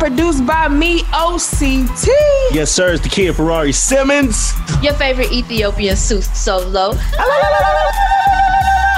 [0.00, 2.08] produced by me, OCT.
[2.52, 2.94] Yes, sir.
[2.94, 4.52] It's the kid Ferrari Simmons.
[4.82, 6.94] Your favorite Ethiopian Su Solo.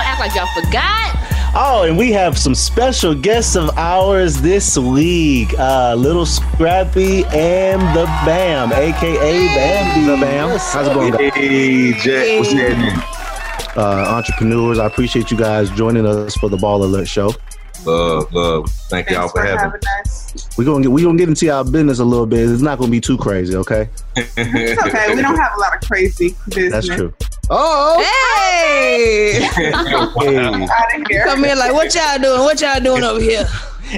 [0.00, 1.18] Act like y'all forgot.
[1.54, 5.52] Oh, and we have some special guests of ours this week.
[5.58, 10.06] Uh, Lil Scrappy and the Bam, aka Bambi.
[10.06, 10.58] The Bam.
[10.58, 11.32] How's it going?
[11.32, 13.02] Hey, Jack, what's happening?
[13.76, 17.34] Uh, entrepreneurs, I appreciate you guys joining us for the Baller Alert Show.
[17.84, 18.70] Love, love.
[18.88, 19.78] Thank y'all Thanks for having me.
[20.00, 20.48] us.
[20.56, 22.48] We're gonna get we gonna get into our business a little bit.
[22.48, 23.88] It's not gonna be too crazy, okay?
[24.16, 25.14] It's okay.
[25.14, 26.86] We don't have a lot of crazy business.
[26.88, 27.12] That's true.
[27.50, 29.40] Oh, Hey!
[29.52, 29.72] Hey.
[29.72, 31.24] Out here.
[31.24, 32.40] come in like, what y'all doing?
[32.40, 33.46] What y'all doing over here?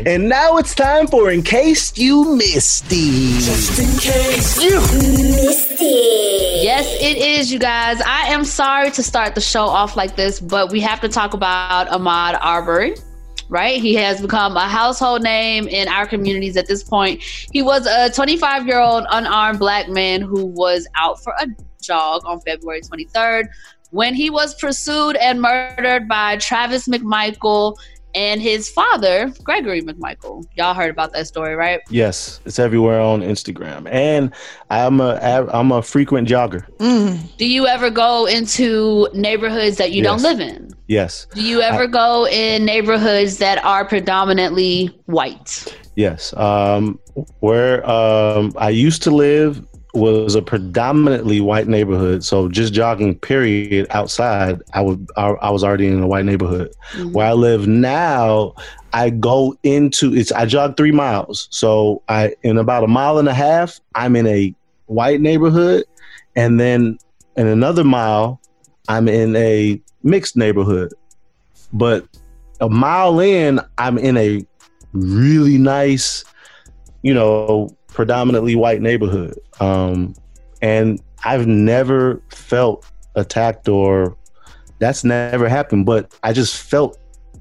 [0.07, 3.43] And now it's time for In Case You Missed It.
[3.43, 6.65] Just In Case You Missed It.
[6.65, 8.01] Yes, it is, you guys.
[8.01, 11.35] I am sorry to start the show off like this, but we have to talk
[11.35, 12.95] about Ahmaud Arbery.
[13.49, 13.81] Right?
[13.81, 17.23] He has become a household name in our communities at this point.
[17.23, 21.47] He was a 25 year old unarmed black man who was out for a
[21.83, 23.49] jog on February 23rd
[23.91, 27.77] when he was pursued and murdered by Travis McMichael
[28.15, 30.45] and his father, Gregory McMichael.
[30.55, 31.81] Y'all heard about that story, right?
[31.91, 34.33] Yes, it's everywhere on Instagram, and
[34.71, 35.19] I'm a
[35.53, 36.67] I'm a frequent jogger.
[36.79, 37.37] Mm.
[37.37, 40.71] Do you ever go into neighborhoods that you don't live in?
[40.87, 45.75] Yes, Do you ever go in neighborhoods that are predominantly white?
[45.97, 46.35] yes.
[46.37, 46.99] Um,
[47.41, 53.87] where um, I used to live was a predominantly white neighborhood, so just jogging period
[53.91, 56.73] outside, I would I, I was already in a white neighborhood.
[56.93, 57.13] Mm-hmm.
[57.13, 58.55] Where I live now,
[58.93, 61.49] I go into it's I jog three miles.
[61.51, 64.55] So I in about a mile and a half, I'm in a
[64.87, 65.85] white neighborhood,
[66.35, 66.99] and then
[67.37, 68.41] in another mile,
[68.89, 70.93] I'm in a mixed neighborhood.
[71.73, 72.07] But
[72.61, 74.45] a mile in, I'm in a
[74.93, 76.25] really nice,
[77.03, 79.39] you know, predominantly white neighborhood.
[79.61, 80.15] Um,
[80.61, 84.17] and I've never felt attacked or
[84.81, 85.87] that's never happened.
[85.87, 86.99] But I just felt,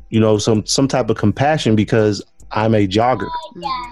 [0.09, 3.28] you know, some some type of compassion because I'm a jogger.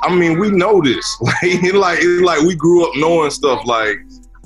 [0.03, 1.06] I mean, we know this.
[1.22, 3.66] Like, like, it's like we grew up knowing stuff.
[3.66, 3.97] Like,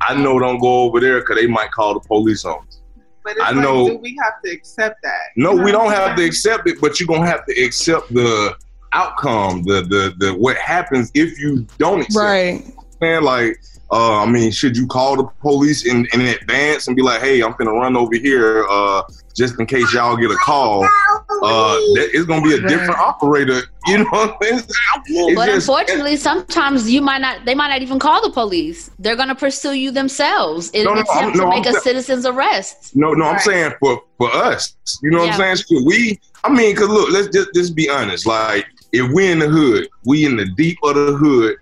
[0.01, 2.81] I know don't go over there because they might call the police on us.
[3.23, 5.19] But it's I like, know- do we have to accept that?
[5.35, 7.63] No, You know we don't I'm have to accept it, but you're gonna have to
[7.63, 8.56] accept the
[8.95, 12.16] outcome, the the the what happens if you don't accept.
[12.23, 12.61] Right.
[12.67, 12.73] It.
[13.01, 13.59] Man, like,
[13.91, 17.44] uh, I mean, should you call the police in, in advance and be like, "Hey,
[17.44, 19.03] I'm gonna run over here, uh,
[19.35, 20.85] just in case y'all get a call"?
[20.85, 23.61] Uh, that, it's gonna be a different operator.
[23.88, 24.61] You know what I'm saying?
[25.05, 27.45] It's But just- unfortunately, sometimes you might not.
[27.45, 28.89] They might not even call the police.
[28.97, 31.67] They're going to pursue you themselves in No, an no, attempt no, to I'm make
[31.67, 32.95] a sa- citizen's arrest.
[32.95, 34.75] No, no, I'm saying for for us.
[35.03, 35.57] You know what I'm saying?
[35.57, 38.25] Shit, we, I mean, cause look, let's just just be honest.
[38.25, 41.56] Like, if we in the hood, we in the deep of the hood,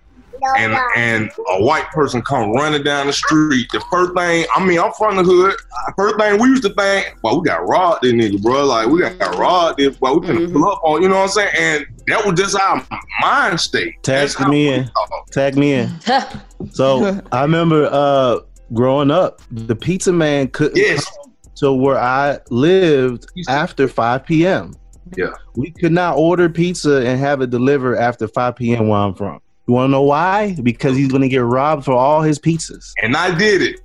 [0.58, 4.80] and and a white person come running down the street, the first thing, I mean,
[4.80, 5.56] I'm from the hood.
[5.96, 8.66] First thing we used to think, well, we got robbed, this nigga, bro.
[8.66, 10.54] Like, we got robbed, this, well, we finna Mhm.
[10.54, 11.02] pull up on.
[11.02, 11.50] You know what I'm saying?
[11.58, 12.86] And that was just our
[13.22, 13.94] mind state.
[14.04, 14.90] Tag That's me in.
[15.32, 15.92] Tag me in.
[16.72, 18.40] So I remember uh,
[18.74, 21.06] growing up, the pizza man couldn't Yes.
[21.06, 24.74] come to where I lived after 5 p.m.
[25.18, 25.34] Yeah.
[25.56, 28.88] We could not order pizza and have it delivered after 5 p.m.
[28.88, 29.40] where I'm from.
[29.68, 30.56] You want to know why?
[30.62, 32.92] Because he's going to get robbed for all his pizzas.
[33.02, 33.80] And I did it.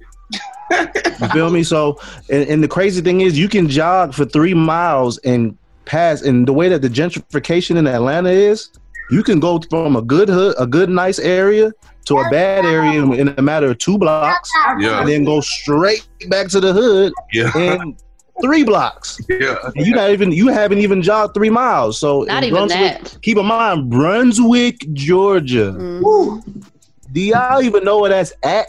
[1.20, 1.62] You feel me?
[1.62, 2.00] So,
[2.30, 6.22] and, and the crazy thing is, you can jog for three miles and pass.
[6.22, 8.68] And the way that the gentrification in Atlanta is,
[9.10, 11.72] you can go from a good hood, a good nice area
[12.04, 15.00] to a bad area in, in a matter of two blocks, Yeah.
[15.00, 17.56] and then go straight back to the hood Yeah.
[17.56, 17.96] in
[18.42, 19.18] three blocks.
[19.28, 19.56] Yeah.
[19.74, 21.98] You not even you haven't even jogged three miles.
[21.98, 23.18] So Not even Brunswick- that.
[23.22, 25.72] Keep in mind, Brunswick, Georgia.
[25.76, 26.64] Mhm.
[27.12, 28.68] Do y'all even know where that's at?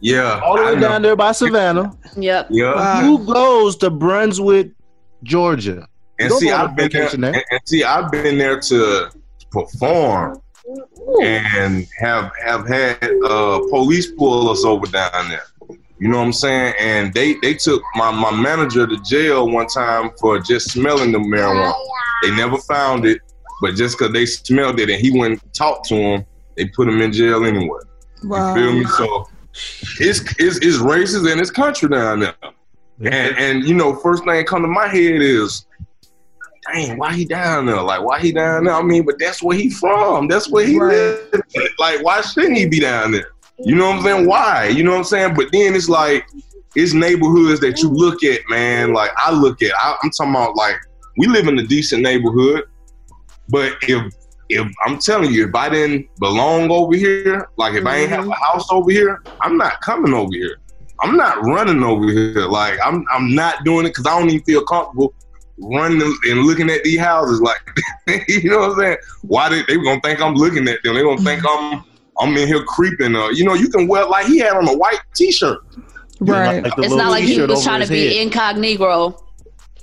[0.00, 0.40] Yeah.
[0.44, 0.88] All the I way know.
[0.88, 1.92] down there by Savannah.
[2.16, 2.48] Yep.
[2.50, 3.00] Yeah.
[3.02, 4.70] Who goes to Brunswick,
[5.22, 5.86] Georgia?
[6.18, 7.34] And Don't see, I've been there, there.
[7.34, 9.10] and, and see, I've been there to
[9.50, 10.40] perform
[11.22, 15.44] and have have had uh, police pull us over down there.
[15.98, 16.74] You know what I'm saying?
[16.78, 21.18] And they they took my my manager to jail one time for just smelling the
[21.18, 21.72] marijuana.
[22.22, 23.20] They never found it,
[23.62, 26.26] but just because they smelled it and he went and talked to him,
[26.56, 27.80] they put him in jail anyway.
[28.22, 28.84] You feel me?
[28.84, 29.28] So
[30.00, 32.34] it's it's it's racist and it's country down there.
[33.00, 35.66] And and you know, first thing that come to my head is,
[36.72, 37.80] dang, why he down there?
[37.82, 38.74] Like, why he down there?
[38.74, 40.28] I mean, but that's where he from.
[40.28, 40.94] That's where he Right.
[41.32, 41.72] lives.
[41.78, 43.28] Like, why shouldn't he be down there?
[43.58, 44.26] You know what I'm saying?
[44.26, 44.68] Why?
[44.68, 45.34] You know what I'm saying?
[45.34, 46.26] But then it's like,
[46.74, 48.92] it's neighborhoods that you look at, man.
[48.92, 50.76] Like I look at, I, I'm talking about like
[51.16, 52.64] we live in a decent neighborhood,
[53.48, 54.12] but if
[54.48, 58.24] if I'm telling you, if I didn't belong over here, like if I ain't have
[58.24, 58.30] mm-hmm.
[58.30, 60.58] a house over here, I'm not coming over here.
[61.00, 62.46] I'm not running over here.
[62.46, 65.14] Like I'm I'm not doing it because I don't even feel comfortable
[65.58, 67.40] running and looking at these houses.
[67.40, 67.58] Like
[68.28, 68.96] you know what I'm saying?
[69.22, 70.94] Why they they gonna think I'm looking at them?
[70.94, 71.84] They gonna think I'm
[72.20, 73.14] I'm in here creeping.
[73.14, 75.58] Uh, you know, you can wear like he had on a white t-shirt.
[76.20, 76.62] Right.
[76.62, 78.26] Like It's not like he was trying to be head.
[78.26, 79.22] incognito.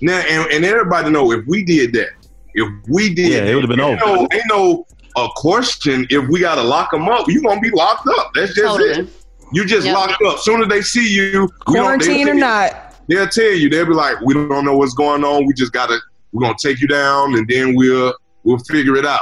[0.02, 2.10] Now and, and everybody know if we did that,
[2.56, 4.16] if we did, Yeah, it would've been ain't over.
[4.16, 4.86] No, ain't no
[5.16, 7.28] a question if we gotta lock them up.
[7.30, 8.32] You gonna be locked up.
[8.34, 9.08] That's just it.
[9.52, 9.96] You just Yep.
[9.96, 10.40] locked up.
[10.40, 12.96] Soon as they see you, Quarantine they'll or not.
[13.08, 13.70] they'll tell you.
[13.70, 15.46] They'll be like, "We don't know what's going on.
[15.46, 16.00] We just gotta.
[16.32, 19.22] We're gonna take you down, and then we'll we'll figure it out."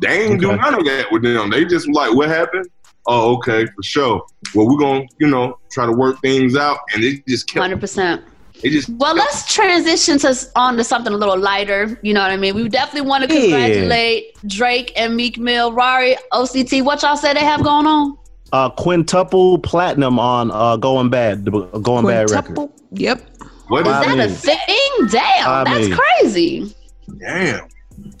[0.00, 0.56] They ain't do Okay.
[0.60, 1.50] none of that with them.
[1.50, 2.66] They just like, "What happened?"
[3.06, 4.22] Oh, okay, for sure.
[4.54, 7.60] Well, we're gonna, you know, try to work things out, and it just kept.
[7.62, 8.22] Hundred percent.
[8.62, 11.98] It just Well, let's transition to on to something a little lighter.
[12.02, 12.54] You know what I mean?
[12.54, 13.40] We definitely want to Yeah.
[13.40, 16.82] congratulate Drake and Meek Mill, Rari, OCT.
[16.82, 18.16] What y'all say they have going on?
[18.52, 22.68] uh, quintuple platinum on uh, Going Bad, the Going Bad record.
[22.92, 23.22] Yep.
[23.68, 25.06] what is I Is that a thing?
[25.08, 26.76] Damn, I that's mean- crazy.
[27.20, 27.60] Damn.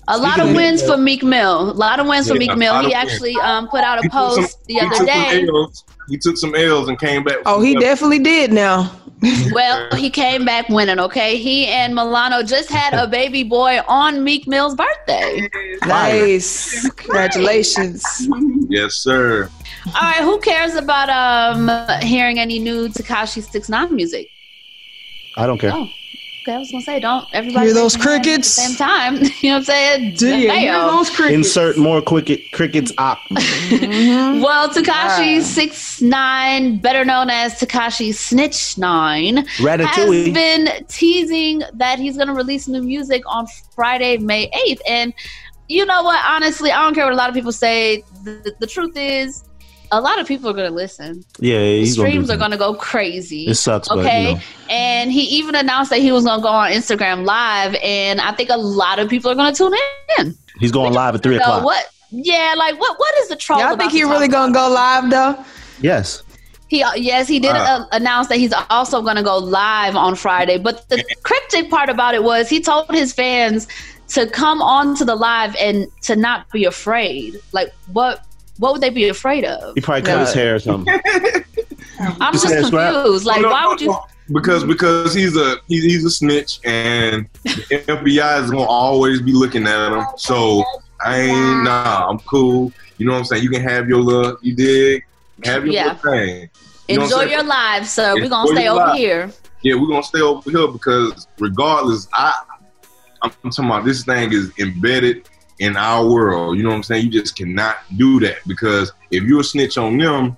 [0.08, 1.70] A lot Speaking of of- wins for Meek Mill.
[1.70, 2.80] A lot of wins for Meek Mill.
[2.82, 5.46] He actually um, put out a He took some- post the other day.
[5.48, 5.84] L's.
[6.08, 7.36] He took some L's and came back.
[7.46, 8.92] Oh, he definitely did now.
[9.52, 11.36] Well, he came back winning, okay?
[11.36, 15.46] He and Milano just had a baby boy on Meek Mill's birthday.
[15.84, 16.88] Nice.
[16.92, 18.02] Congratulations.
[18.70, 19.50] Yes, sir.
[19.88, 21.68] All right, who cares about um
[22.00, 24.26] hearing any new Tekashi Six Nine music?
[25.36, 25.72] I don't care.
[25.74, 25.86] Oh,
[26.42, 28.58] okay, I was gonna say, don't everybody Hear those raise their hand crickets?
[28.58, 29.14] at the same time.
[29.40, 30.14] you know what I'm saying?
[30.14, 31.34] Do you hear those crickets?
[31.34, 33.18] Insert more cricket crickets op.
[33.30, 34.42] Mhm.
[34.42, 35.42] Well, Tekashi Wow.
[35.44, 42.34] Six Nine, better known as Tekashi Snitch Nine, has been teasing that he's going to
[42.34, 44.80] release new music on Friday, May 8th.
[44.88, 45.14] And
[45.68, 46.20] you know what?
[46.26, 48.02] Honestly, I don't care what a lot of people say.
[48.24, 49.44] The, the truth is,
[49.92, 51.24] a lot of people are going to listen.
[51.40, 53.46] yeah, The he's gonna streams are going to go crazy.
[53.48, 54.28] It sucks, but Okay.
[54.30, 54.40] you know.
[54.68, 57.74] And he even announced that he was going to go on Instagram Live.
[57.82, 59.74] And I think a lot of people are going to tune
[60.18, 60.34] in.
[60.58, 61.64] he's going live at three o'clock.
[61.64, 61.86] what?
[62.12, 62.98] Yeah, like what?
[62.98, 63.60] What is the troll?
[63.60, 65.44] Y'all think to he really gonna go live though?
[65.80, 66.22] Yes.
[66.66, 67.82] He yes, he did Wow.
[67.82, 70.58] uh, announce that he's also going to go live on Friday.
[70.58, 73.66] But the cryptic part about it was he told his fans
[74.08, 77.36] to come on to the live and to not be afraid.
[77.52, 78.24] Like what?
[78.60, 79.74] What would they be afraid of?
[79.74, 80.94] He probably cut his hair or something.
[81.98, 82.92] I'm Just just ask Rap.
[82.92, 83.24] confused.
[83.24, 83.96] Like, No, no, why would you?
[84.32, 89.32] Because because he's a he's, he's a snitch and the FBI is gonna always be
[89.32, 90.04] looking at him.
[90.16, 90.62] So
[91.04, 92.06] I ain't nah.
[92.08, 92.70] I'm cool.
[92.98, 93.42] You know what I'm saying?
[93.42, 95.04] You can have your little you dig.
[95.44, 95.96] Have your Yeah.
[96.02, 96.50] little thing.
[96.88, 98.14] You know what I'm Enjoy your live, sir.
[98.14, 98.96] We're gonna stay over live.
[98.96, 99.30] here.
[99.62, 102.32] Yeah, we're gonna stay over here because regardless, I
[103.22, 105.28] I'm talking about this thing is embedded
[105.60, 106.56] in our world.
[106.56, 107.04] You know what I'm saying?
[107.06, 110.36] You just cannot do that because if you're a snitch on them,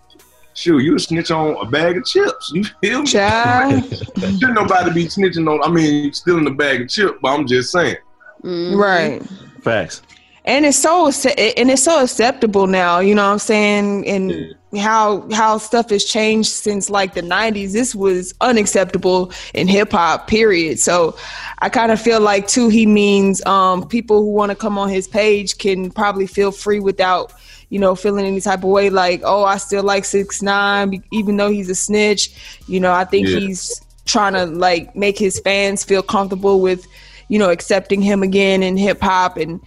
[0.54, 2.50] shoot, you a snitch on a bag of chips.
[2.54, 3.06] You feel me?
[3.06, 3.84] Child.
[4.18, 5.62] Shouldn't nobody be snitching on.
[5.62, 7.96] I mean, stealing a bag of chips, but I'm just saying.
[8.44, 8.76] Mhm.
[8.76, 9.22] Right.
[9.62, 10.02] Facts.
[10.44, 14.08] And it's so and it's so acceptable now, you know what I'm saying?
[14.08, 17.72] And how how stuff has changed since like the 90s.
[17.72, 20.78] This was unacceptable in hip hop, period.
[20.80, 21.16] So
[21.58, 24.88] I kind of feel like too he means um people who want to come on
[24.88, 27.32] his page can probably feel free without
[27.68, 31.38] you know, feeling any type of way like, oh, I still like six nine, even
[31.38, 32.30] though he's a snitch.
[32.68, 33.38] You know, I think Yeah.
[33.38, 36.86] he's trying to like make his fans feel comfortable with,
[37.28, 39.58] you know, accepting him again in hip hop and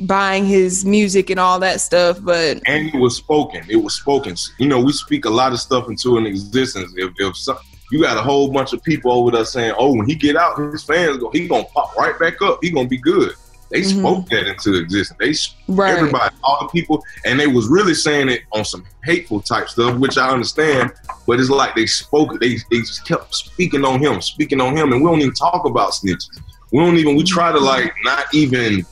[0.00, 2.18] buying his music and all that stuff.
[2.22, 3.64] But And it was spoken.
[3.68, 4.34] It was spoken.
[4.58, 6.92] You know, we speak a lot of stuff into an existence.
[6.96, 7.58] If if some,
[7.90, 10.58] you got a whole bunch of people over there saying, "Oh, when he get out,
[10.58, 12.58] his fans go, he gonna pop right back up.
[12.62, 13.34] He gonna be good."
[13.70, 14.00] They Mhm.
[14.00, 15.54] spoke that into existence.
[15.68, 19.40] They right, everybody, all the people, and they was really saying it on some hateful
[19.40, 20.90] type stuff, which I understand.
[21.26, 24.92] But it's like they spoke, they they just kept speaking on him, speaking on him,
[24.92, 26.30] and we don't even talk about snitches.
[26.72, 27.14] We don't even.
[27.14, 28.84] We try to like not even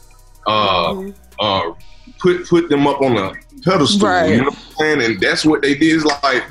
[0.48, 1.72] uh uh
[2.18, 4.08] put put them up on a pedestal.
[4.08, 4.30] Right.
[4.30, 5.02] You know what I'm saying?
[5.02, 5.96] And that's what they did.
[5.96, 6.44] Is like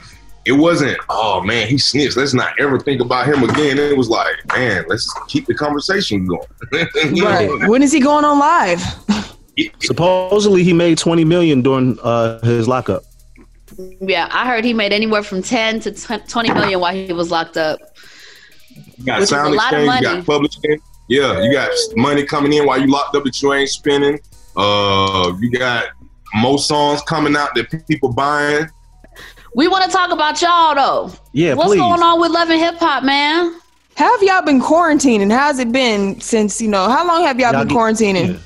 [0.48, 0.98] it wasn't.
[1.10, 2.16] Oh man, he snitched.
[2.16, 3.78] Let's not ever think about him again.
[3.78, 6.42] It was like, man, let's keep the conversation going.
[6.96, 7.26] You know?
[7.26, 7.70] right.
[7.70, 8.82] When is he going on live?
[9.82, 13.04] Supposedly he made twenty million during uh, his lockup.
[14.00, 15.92] Yeah, I heard he made anywhere from ten to
[16.28, 17.80] twenty million while he was locked up.
[18.98, 20.82] You got Which is sound a lot of exchange, you got publishing.
[21.08, 24.20] Yeah, you got money coming in while you locked up that you ain't spending.
[24.56, 25.86] Uh, you got
[26.36, 28.68] more songs coming out that people buying.
[29.56, 31.14] We want to talk about y'all though.
[31.32, 31.78] Yeah, What's please.
[31.80, 33.60] going on with Love and Hip Hop, man?
[33.96, 35.32] How have y'all been quarantining?
[35.32, 36.88] How's it been since you know?
[36.90, 38.40] How long have y'all, Y'all been get- quarantining?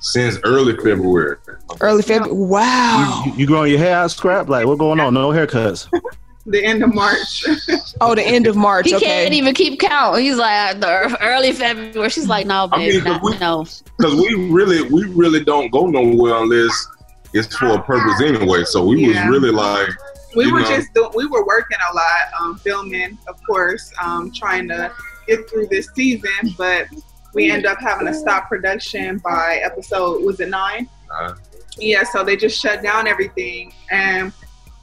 [0.00, 1.36] since early February.
[1.80, 2.32] Early February.
[2.32, 3.24] Wow.
[3.26, 4.48] You, you growing your hair out, scrap?
[4.48, 5.12] Like, what going on?
[5.14, 5.88] No haircuts.
[6.46, 7.44] The end of March.
[8.00, 8.88] Oh, the end of March.
[8.88, 9.06] He okay.
[9.06, 10.20] can't even keep count.
[10.20, 12.10] He's like the early February.
[12.10, 13.64] She's like, no, I mean, not, we- no.
[13.96, 16.86] because we really we really don't go nowhere unless
[17.32, 18.64] it's for a purpose anyway.
[18.64, 19.28] So we Yeah.
[19.30, 19.88] was really like,
[20.36, 20.68] we were know.
[20.68, 24.92] just doing, we were working a lot, um, filming, of course, um, trying to
[25.26, 26.86] get through this season, but
[27.32, 30.86] we end up having to stop production by episode, was it nine?
[31.10, 31.34] Uh.
[31.78, 34.32] yeah, so they just shut down everything and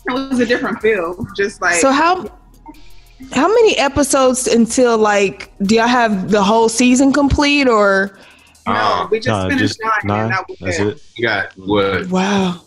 [0.07, 1.25] it was a different feel.
[1.36, 2.25] Just like, So how
[3.31, 8.17] how many episodes until like do y'all have the whole season complete or
[8.67, 10.19] no, uh, we just Nah, finished just nine, nine.
[10.25, 10.88] and that was That's it.
[10.88, 11.01] it.
[11.17, 12.62] we got what wow.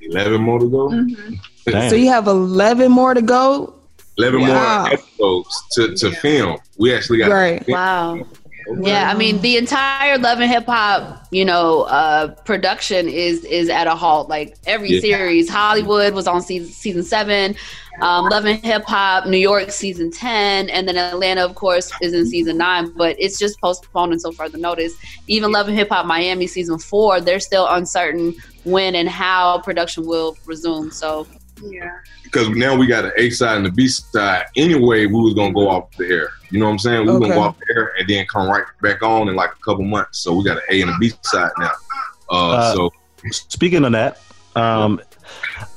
[0.00, 0.88] eleven more to go.
[0.88, 1.38] Mhm.
[1.90, 3.74] So you have 11 more to go?
[4.18, 4.82] Eleven Wow.
[4.84, 6.18] more episodes to, to Yeah.
[6.20, 6.56] film.
[6.78, 7.66] We actually got Right.
[7.68, 8.20] Wow.
[8.82, 13.68] Yeah, I mean the entire Love and Hip Hop, you know, uh, production is is
[13.68, 14.28] at a halt.
[14.28, 15.00] Like every Yeah.
[15.00, 17.54] series, Hollywood was on season season seven,
[18.00, 22.12] um, Love and Hip Hop, New York season ten, and then Atlanta, of course, is
[22.12, 22.92] in season nine.
[22.96, 24.94] But it's just postponed until further notice.
[25.28, 30.06] Even Love and Hip Hop Miami season four, they're still uncertain when and how production
[30.06, 30.90] will resume.
[30.90, 31.26] So
[31.62, 31.90] Yeah.
[32.22, 34.44] because now we got an A side and the B side.
[34.56, 36.28] Anyway, we was gonna go off the air.
[36.50, 37.00] You know what I'm saying?
[37.06, 37.28] We were Okay.
[37.28, 39.84] gonna go off the air and then come right back on in like a couple
[39.84, 40.18] months.
[40.20, 41.70] So we got an A and a B side now.
[42.30, 42.90] Uh, Uh, so
[43.30, 44.20] Speaking of that,
[44.54, 45.00] um,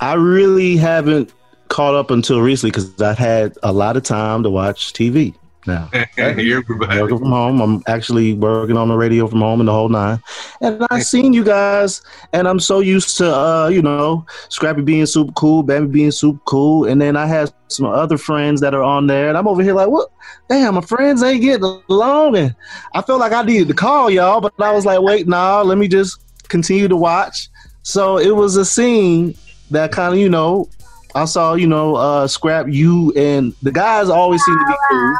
[0.01, 1.31] I really haven't
[1.69, 5.33] caught up until recently because I've had a lot of time to watch TV
[5.69, 5.89] now.
[6.17, 7.01] everybody.
[7.01, 7.61] working from home.
[7.61, 10.21] I'm actually working on the radio from home and the whole nine.
[10.59, 12.01] And I've seen you guys,
[12.33, 16.41] and I'm so used to, uh, you know, Scrappy being super cool, Bambi being super
[16.45, 19.63] cool, and then I had some other friends that are on there, and I'm over
[19.63, 20.09] here like, what?
[20.49, 22.55] Damn, my friends ain't getting along, and
[22.93, 25.77] I felt like I needed to call y'all, but I was like, wait, nah, let
[25.77, 27.47] me just continue to watch.
[27.83, 29.35] So it was a scene
[29.71, 30.67] that kind of, you know,
[31.15, 35.17] I saw, you know, uh, Scrap, you and the guys always seem to be cool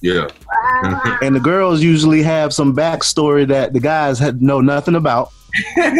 [0.00, 0.28] Yeah.
[1.22, 5.32] and the girls usually have some backstory that the guys had know nothing about,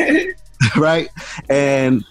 [0.76, 1.08] right?
[1.48, 2.04] And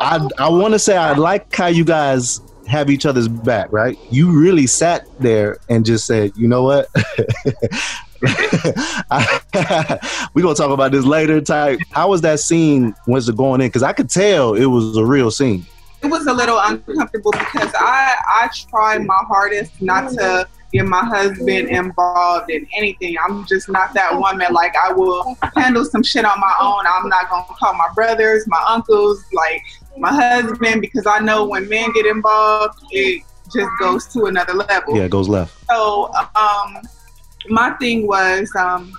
[0.00, 3.98] I I want to say I like how you guys have each other's back, right?
[4.10, 6.88] You really sat there and just said, you know what?
[8.22, 8.32] We're
[10.42, 11.40] gonna talk about this later.
[11.40, 11.80] Type.
[11.90, 12.94] How was that scene?
[13.06, 13.68] Was it going in?
[13.68, 15.64] Because I could tell it was a real scene.
[16.02, 21.04] It was a little uncomfortable because I I try my hardest not to get my
[21.04, 23.16] husband involved in anything.
[23.24, 24.52] I'm just not that woman.
[24.52, 26.84] Like I will handle some shit on my own.
[26.86, 29.62] I'm not gonna call my brothers, my uncles, like
[29.98, 34.96] my husband because I know when men get involved, it just goes to another level.
[34.96, 35.54] Yeah, it goes left.
[35.68, 36.78] So um,
[37.48, 38.92] my thing was um,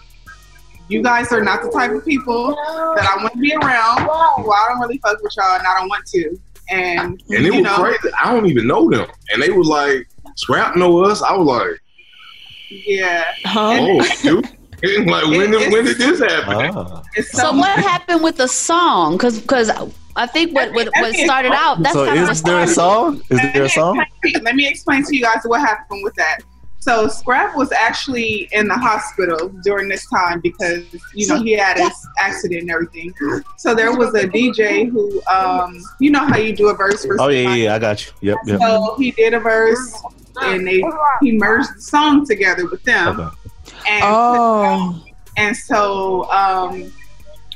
[0.89, 4.05] you guys are not the type of people that I want to be around.
[4.05, 6.37] Well, I don't really fuck with y'all, and I don't want to.
[6.69, 8.09] And And it you was know, crazy.
[8.21, 9.07] I don't even know them.
[9.33, 11.21] And they was like, Scrap know us.
[11.21, 11.81] I was like,
[12.69, 13.25] yeah.
[13.43, 13.77] Huh?
[13.79, 14.45] oh, dude.
[15.07, 16.71] Like, when, did, when did this happen?
[16.73, 17.03] Ah.
[17.13, 19.13] It's so what happened with the song?
[19.13, 19.69] Because because
[20.15, 23.21] I think what what, what started out that's So kind of is there a song?
[23.29, 24.03] Is there a song?
[24.41, 26.39] Let me explain to you guys what happened with that.
[26.81, 30.83] So Scrap was actually in the hospital during this time because
[31.13, 33.13] you know he had his accident and everything.
[33.57, 37.21] So there was a DJ who, um, you know how you do a verse for
[37.21, 37.61] Oh yeah, yeah, somebody?
[37.61, 37.75] yeah.
[37.75, 38.11] I got you.
[38.21, 38.59] Yep, yep.
[38.61, 40.01] So he did a verse
[40.41, 40.83] and they
[41.21, 43.19] he merged the song together with them.
[43.19, 43.29] Okay.
[43.87, 45.03] And Oh.
[45.37, 46.91] and so um,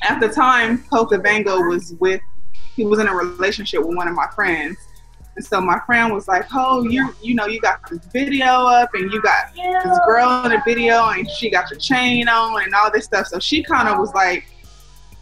[0.04, 2.22] at the time, Coca Vango was with,
[2.76, 4.78] he was in a relationship with one of my friends.
[5.36, 8.94] And so my friend was like, "Oh, you you know you got this video up,
[8.94, 12.74] and you got this girl in the video, and she got your chain on, and
[12.74, 14.46] all this stuff." So she kind of was like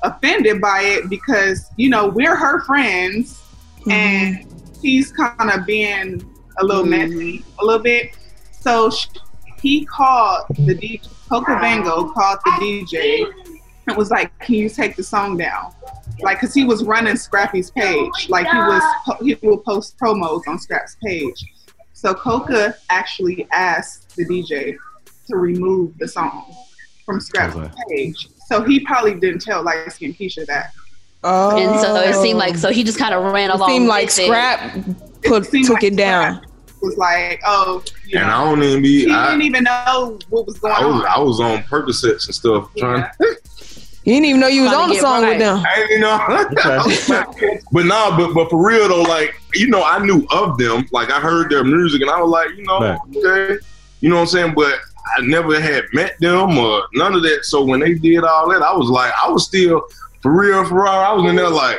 [0.03, 3.41] offended by it because you know we're her friends,
[3.89, 4.81] and mm-hmm.
[4.81, 6.23] he's kind of being
[6.57, 7.11] a little mm-hmm.
[7.11, 8.15] messy, a little bit.
[8.51, 9.07] So sh-
[9.61, 13.25] he called the DJ, Coca Vango called the DJ
[13.87, 15.73] and was like, "Can you take the song down?"
[16.21, 18.29] Like, cause he was running Scrappy's oh page.
[18.29, 18.83] Like he was,
[19.21, 21.45] he will post promos on Scrap's page.
[21.93, 24.77] So Coca actually asked the DJ
[25.27, 26.53] to remove the song
[27.05, 27.71] from Scrap's Okay.
[27.89, 28.27] page.
[28.47, 30.71] So he probably didn't tell light skin Keisha that.
[31.25, 31.57] Oh.
[31.57, 32.39] and so it seemed oh.
[32.39, 33.49] like so he just kind of ran along.
[33.49, 33.69] It along.
[33.69, 34.25] seemed like with it.
[34.25, 36.45] Scrap put seemed took like it down.
[36.81, 40.19] Was like, oh, you And know, I don't even he be, I, didn't even know
[40.29, 41.05] what was going I, was, on.
[41.07, 43.05] I was on Percocets and stuff trying
[44.05, 45.29] You didn't even know you was on the song right.
[45.29, 45.63] with them.
[45.65, 47.61] I didn't know.
[47.71, 50.85] but nah, but but for real though, like you know, I knew of them.
[50.91, 52.99] Like I heard their music, and I was like, you know, Right.
[53.15, 53.63] okay,
[54.01, 54.53] you know what I'm saying.
[54.55, 54.79] But
[55.17, 57.45] I never had met them or none of that.
[57.45, 59.87] So when they did all that, I was like, I was still
[60.23, 61.77] for real, for real, I was in there like,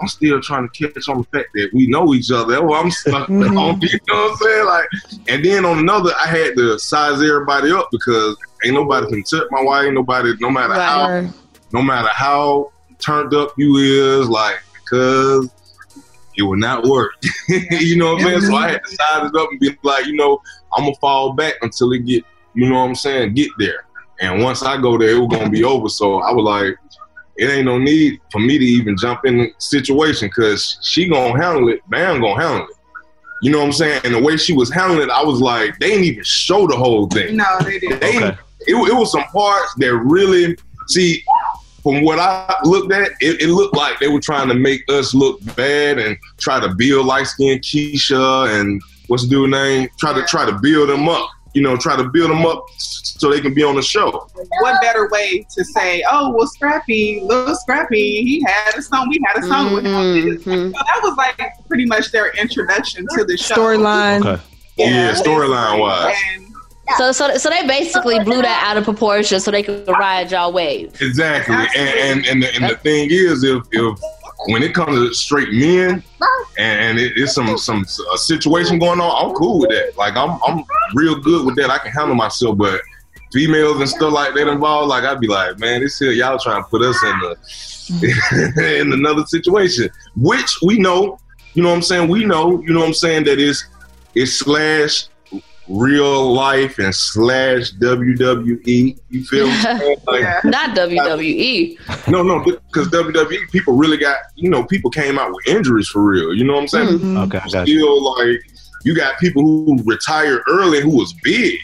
[0.00, 2.54] I'm still trying to catch on the fact that we know each other.
[2.54, 4.66] That's why I'm stuck on, you know what I'm saying?
[4.66, 4.88] Like,
[5.28, 9.46] and then on another, I had to size everybody up because ain't nobody can touch
[9.50, 9.84] my wife.
[9.84, 11.30] Ain't nobody, no matter how, Right.
[11.74, 15.50] No matter how turned up you is, like, because
[16.36, 17.12] it will not work.
[17.48, 18.40] you know what I'm saying?
[18.42, 20.40] So I had to size it up and be like, you know,
[20.76, 23.84] I'm gonna fall back until it get, you know what I'm saying, get there.
[24.20, 25.88] And once I go there, it was gonna be over.
[25.88, 26.76] So I was like,
[27.36, 31.42] it ain't no need for me to even jump in the situation because she gonna
[31.42, 31.80] handle it.
[31.90, 32.76] Bam gonna handle it.
[33.42, 34.00] You know what I'm saying?
[34.04, 36.76] And the way she was handling it, I was like, they didn't even show the
[36.76, 37.36] whole thing.
[37.36, 38.00] No, they didn't.
[38.00, 38.38] They, Okay.
[38.60, 40.56] it, it was some parts that really
[40.88, 41.22] see.
[41.84, 45.14] From what I looked at, it, it looked like they were trying to make us
[45.14, 49.88] look bad and try to build light skinned Keisha and what's the dude name?
[49.98, 51.28] Try to try to build them up.
[51.52, 54.10] You know, try to build them up so they can be on the show.
[54.60, 59.20] What better way to say, oh, well, Scrappy, little Scrappy, he had a song, we
[59.24, 59.92] had a song with him.
[59.92, 60.42] Mhm.
[60.42, 61.38] So that was like
[61.68, 63.54] pretty much their introduction to the show.
[63.54, 64.24] Storyline.
[64.24, 64.42] Okay.
[64.78, 66.16] Yeah, storyline wise.
[66.32, 66.43] And
[66.98, 70.52] So, so, so they basically blew that out of proportion so they could ride y'all
[70.52, 71.00] wave.
[71.00, 73.98] Exactly, and and and the, and the thing is, if if
[74.46, 76.02] when it comes to straight men
[76.58, 79.96] and, and it, it's some some a situation going on, I'm cool with that.
[79.96, 80.64] Like I'm I'm
[80.94, 81.70] real good with that.
[81.70, 82.80] I can handle myself, but
[83.32, 86.62] females and stuff like that involved, like I'd be like, man, this here y'all trying
[86.62, 91.18] to put us in the in another situation, which we know.
[91.54, 92.08] You know what I'm saying?
[92.08, 92.60] We know.
[92.62, 93.24] You know what I'm saying?
[93.24, 93.64] That is
[94.14, 95.06] it's slash
[95.68, 98.98] real life and slash WWE.
[99.10, 100.40] You feel what Like, yeah.
[100.44, 102.08] Not WWE.
[102.08, 106.02] no, no, because WWE people really got you know people came out with injuries for
[106.02, 106.34] real.
[106.34, 106.98] You know what I'm saying?
[106.98, 107.26] Mhm.
[107.26, 107.38] Okay.
[107.38, 107.66] I got.
[107.66, 108.40] Still like
[108.84, 111.58] you got people who retired early who was big,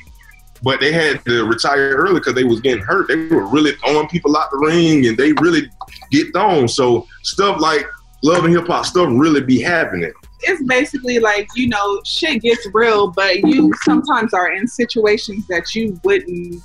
[0.62, 3.09] but they had to retire early because they was getting hurt.
[3.09, 5.71] They were really throwing people out the ring and they really
[6.11, 6.66] get thrown.
[6.69, 7.84] So stuff like
[8.23, 10.13] love and hip hop stuff really be happening.
[10.42, 15.74] It's basically like you know shit gets real but you sometimes are in situations that
[15.74, 16.62] you wouldn't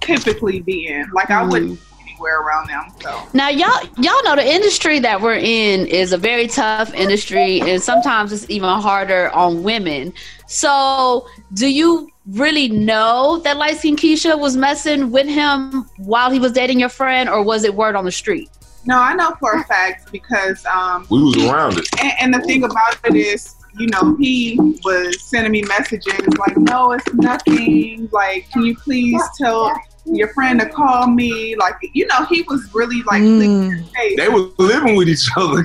[0.00, 2.08] typically be in like i wouldn't mm-hmm.
[2.08, 6.18] anywhere around them so Now, y'all, y'all know the industry that we're in is a
[6.18, 10.12] very tough industry, and sometimes it's even harder on women.
[10.46, 16.38] So, do you really know that light skin Keisha was messing with him while he
[16.38, 18.48] was dating your friend, or was it word on the street?
[18.86, 21.86] No i know for a fact because um We was around it.
[22.02, 26.56] and, and the thing about it is you know he was sending me messages like
[26.56, 29.72] no it's nothing like can you please tell
[30.06, 33.88] your friend to call me like you know he was really like Mm.
[33.96, 35.64] hey, They were living with each other.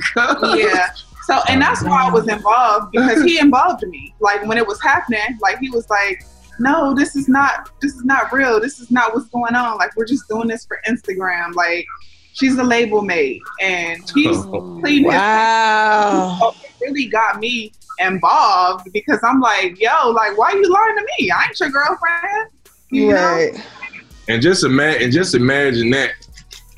[0.56, 0.88] yeah.
[1.26, 4.14] So, and that's why I was involved because he involved me.
[4.18, 6.24] Like when it was happening, like he was like,
[6.58, 7.68] "No, this is not.
[7.80, 8.58] This is not real.
[8.60, 9.76] This is not what's going on.
[9.76, 11.54] Like we're just doing this for Instagram.
[11.54, 11.86] Like
[12.34, 16.38] she's a label mate, and he's pleading oh, his Wow.
[16.40, 21.06] so it really got me involved because I'm like, yo, like why you lying to
[21.18, 21.30] me?
[21.30, 22.50] I ain't your girlfriend.
[22.90, 23.14] You know?
[23.14, 23.66] Right.
[24.28, 26.12] And just imagine, and just imagine that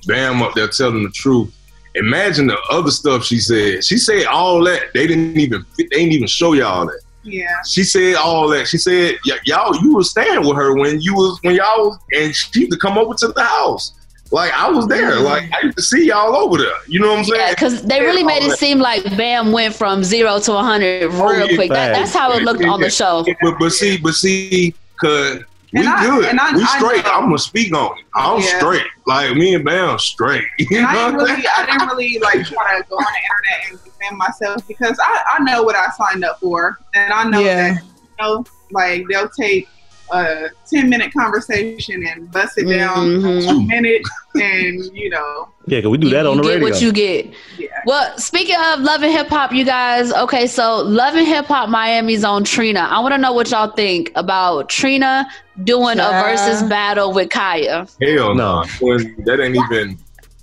[0.06, 1.54] Bam up there telling the truth.
[1.94, 3.84] Imagine the other stuff she said.
[3.84, 4.82] She said all that.
[4.94, 7.00] They didn't even they didn't even show y'all that.
[7.22, 7.62] Yeah.
[7.68, 8.66] She said all that.
[8.66, 11.98] She said y- y'all you was staying with her when you was when y'all was,
[12.18, 13.92] and she used to come over to the house.
[14.32, 15.12] Like I was there.
[15.12, 15.24] Mm-hmm.
[15.24, 16.72] Like I used to see y'all over there.
[16.88, 17.40] You know what I'm saying?
[17.40, 21.22] Yeah, because they really made it seem like Bam went from zero to 100 real
[21.22, 21.54] Oh, yeah.
[21.54, 21.68] quick.
[21.70, 23.24] That, that's how it looked on the show.
[23.42, 25.40] But but see, but see, cause
[25.74, 26.24] we And I- good.
[26.26, 27.04] and I- we straight.
[27.04, 27.10] know.
[27.12, 28.04] I'm gonna speak on it.
[28.14, 28.58] I'm Yeah.
[28.58, 28.86] straight.
[29.06, 30.44] Like me and Bam straight.
[30.58, 32.96] You And I know didn't what I'm really, I didn't really like try to go
[32.96, 33.20] on the
[33.58, 37.24] internet and defend myself because I, I know what I signed up for, and I
[37.24, 37.74] know Yeah.
[37.74, 37.90] that you
[38.20, 39.68] know, like they'll take
[40.12, 43.48] a ten minute conversation and bust it down Mhm.
[43.50, 44.02] a minute,
[44.34, 46.68] and you know, Yeah, cause we do that you, on the you get radio.
[46.70, 47.30] what you get.
[47.58, 47.68] yeah.
[47.86, 51.68] Well, speaking of Love and Hip Hop, you guys, okay, so Love and Hip Hop
[51.68, 52.80] Miami's on Trina.
[52.90, 55.26] I want to know what y'all think about Trina
[55.64, 57.88] doing a versus battle with Khia.
[58.00, 58.62] Hell No.
[58.80, 58.98] no.
[59.24, 59.98] That ain't even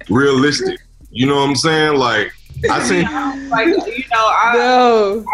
[0.09, 0.79] realistic.
[1.11, 1.95] You know what I'm saying?
[1.97, 2.31] Like
[2.69, 3.03] I seen
[3.49, 5.25] like you know, I, No.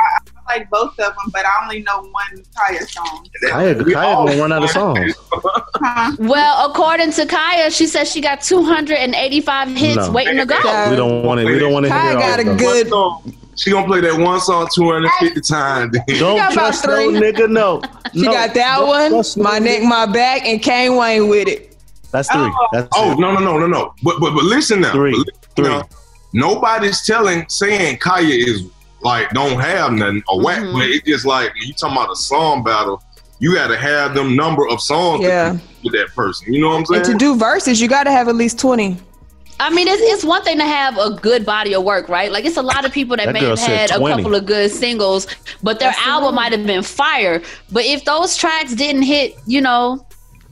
[0.47, 3.27] I like both of them, but I only know one Khia song.
[3.43, 5.13] Khia, We Khia all- gonna run out of songs.
[5.31, 6.11] Huh?
[6.19, 10.11] Well, according to Khia, she says she got 285 hits No.
[10.11, 10.55] waiting to go.
[10.63, 10.89] Yeah.
[10.89, 11.45] We don't want it.
[11.45, 12.57] We don't want to hear Khia got a that.
[12.59, 13.33] good- song.
[13.57, 15.97] She gonna play that one song 250 times.
[16.19, 17.49] Don't got trust no nigga.
[17.49, 17.81] No.
[18.13, 18.31] She No.
[18.33, 19.63] got that Don't one, trust no my nigga.
[19.63, 21.77] neck, my back, and Kane Wayne with it.
[22.11, 22.41] That's three.
[22.41, 22.67] Oh.
[22.73, 23.19] That's oh it.
[23.19, 23.93] no no no no no.
[24.03, 24.91] But but but listen now.
[24.91, 25.13] Three.
[25.13, 25.67] Listen Three.
[25.69, 25.83] now.
[26.33, 28.63] Nobody's telling saying Khia is
[29.05, 30.73] like don't have nothing or whack, Mhm.
[30.73, 33.01] but it's just like when you talking about a song battle,
[33.39, 35.55] you got to have them number of songs Yeah.
[35.83, 36.51] with that person.
[36.51, 37.01] You know what I'm saying?
[37.05, 38.97] And to do verses, you got to have at least 20.
[39.57, 42.29] I mean, it's, it's one thing to have a good body of work, right?
[42.29, 44.45] Like, it's a lot of people that, That may have had said a couple of
[44.45, 45.27] good singles,
[45.63, 46.35] but their That's album one.
[46.35, 47.41] might have been fire.
[47.71, 50.05] But if those tracks didn't hit, you know,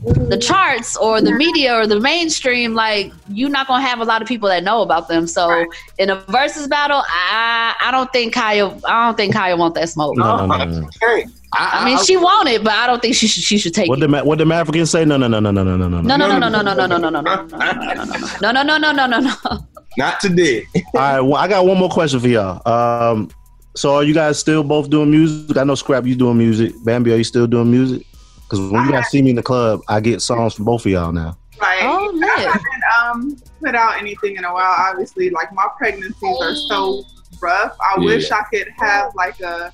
[0.04, 4.04] the charts or the media or the mainstream, like, you're not going to have a
[4.04, 5.28] lot of people that know about them.
[5.28, 5.66] So,
[5.98, 9.90] in a versus battle, I I don't think Khia, I don't think Khia want that
[9.90, 10.18] smoke.
[10.18, 10.90] No, no, no, no.
[11.02, 13.88] Hey, I mean, she want it, but I don't think she should, she should take.
[13.88, 14.02] What it.
[14.02, 15.06] the Ma- what the Africans say?
[15.06, 16.02] No, no, no, no, no, no, no, no.
[16.02, 18.04] No, no, no, no, no, no, no, no, no, no, no, no,
[18.42, 19.68] no, no, no, no, no, no, no.
[19.98, 20.66] not today.
[20.76, 22.62] All right, well, I got one more question for y'all.
[22.68, 23.30] Um,
[23.76, 25.58] so are you guys still both doing music?
[25.58, 26.74] I know Scrap, you doing music.
[26.84, 28.06] Bambi, are you still doing music?
[28.54, 30.92] Because when you guys see me in the club, I get songs from both of
[30.92, 31.36] y'all now.
[31.60, 31.80] Right.
[31.82, 32.48] Oh, I lit.
[32.48, 34.76] haven't um, put out anything in a while.
[34.78, 37.04] Obviously, like my pregnancies are so
[37.42, 37.72] rough.
[37.82, 38.06] I Yeah.
[38.06, 39.72] wish I could have like a.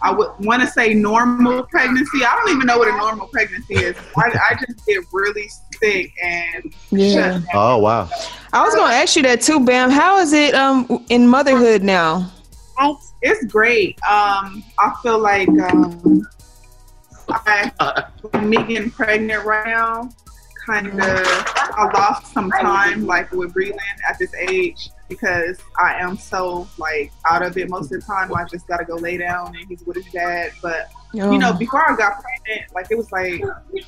[0.00, 2.24] I would want to say normal pregnancy.
[2.24, 3.94] I don't even know what a normal pregnancy is.
[4.16, 5.48] I, I just get really
[5.82, 7.12] sick and Yeah.
[7.12, 7.44] shut down.
[7.52, 8.08] Oh wow,
[8.54, 9.90] I was gonna ask you that too, Bam.
[9.90, 12.30] How is it um in motherhood now?
[13.20, 13.96] It's great.
[14.08, 16.26] Um, I feel like um,
[17.28, 18.06] I,
[18.42, 20.10] me getting pregnant right now,
[20.66, 26.16] kind of, I lost some time, like with breathing at this age, because I am
[26.16, 28.34] so like out of it most of the time.
[28.34, 30.52] I just gotta go lay down and he's with his dad.
[30.62, 33.42] But you know, before I got pregnant, like it was like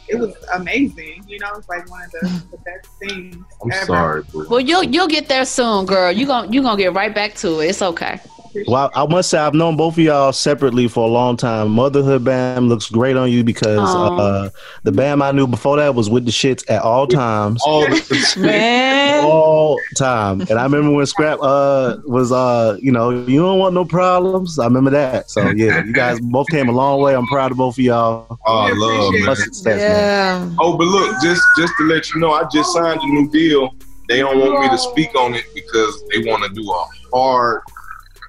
[0.09, 1.25] it was amazing.
[1.27, 3.37] You know, it's like one of the, the best things.
[3.63, 3.87] I'm ever.
[3.87, 4.47] sorry, bro.
[4.49, 6.13] Well, you'll you'll get there soon, girl.
[6.13, 7.71] You gon' you gonna get right back to it.
[7.71, 8.21] It's okay.
[8.67, 11.71] Well, I must say I've known both of y'all separately for a long time.
[11.71, 14.51] Motherhood Bam looks great on you because uh,
[14.83, 17.63] the Bam I knew before that was with the shits at all times.
[17.65, 19.25] All the man.
[19.25, 20.41] all time.
[20.43, 24.59] And I remember when Scrap uh was uh you know you don't want no problems.
[24.59, 25.31] I remember that.
[25.31, 27.15] So yeah, you guys both came a long way.
[27.15, 28.39] I'm proud of both of y'all.
[28.47, 29.25] oh, I love, man.
[29.25, 30.49] Plus success, man.
[30.51, 30.57] Yeah.
[30.61, 33.75] Oh, but look, just just to let you know, I just signed a new deal.
[34.09, 37.63] They don't want me to speak on it because they want to do a hard,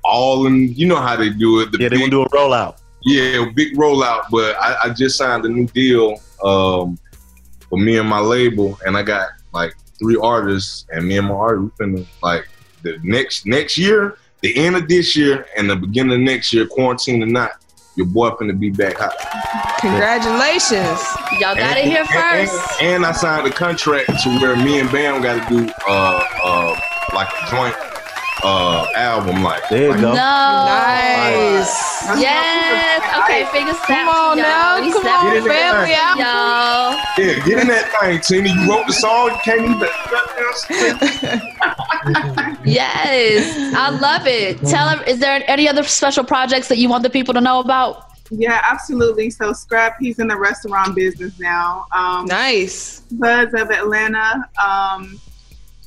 [0.08, 0.74] all in.
[0.74, 1.72] You know how they do it.
[1.72, 2.78] The Yeah, they big, gonna do a rollout.
[3.04, 4.24] yeah, big rollout.
[4.32, 6.98] But I, I just signed a new deal um,
[7.70, 11.34] for me and my label, and I got like three artists, and me and my
[11.36, 12.48] artist, we finna like
[12.84, 16.66] the next next year, the end of this year, and the beginning of next year,
[16.68, 17.52] quarantine or not,
[17.96, 19.16] your boy finna be back hot.
[19.82, 21.02] Congratulations.
[21.40, 22.82] Y'all got it here And- first.
[22.82, 26.24] And, and I signed a contract to where me and Bam got to do uh
[26.44, 26.80] uh
[27.16, 27.76] like a joint
[28.44, 29.68] uh album like.
[29.70, 30.02] There you No.
[30.02, 30.14] go.
[30.14, 32.04] Nice.
[32.20, 33.04] Yes.
[33.24, 34.78] Okay, fingers Come on now.
[34.78, 35.94] Come Get on, family.
[35.96, 36.18] out.
[36.18, 37.26] Y'all.
[37.26, 38.50] Yeah, get in that thing, Tina.
[38.50, 39.88] You wrote the song, you can't even.
[42.66, 43.74] Yes.
[43.76, 44.60] I love it.
[44.62, 47.60] Tell them, is there any other special projects that you want the people to know
[47.60, 48.04] about?
[48.30, 49.30] Yeah, absolutely.
[49.30, 51.86] So Scrap, he's in the restaurant business now.
[51.94, 53.02] Um, Nice.
[53.12, 54.50] Buzz of Atlanta.
[54.62, 55.20] Um,